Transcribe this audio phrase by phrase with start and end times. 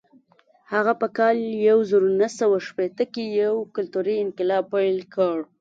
[0.73, 1.37] هغه په کال
[1.69, 5.37] یو زر نهه سوه شپېته کې یو کلتوري انقلاب پیل کړ.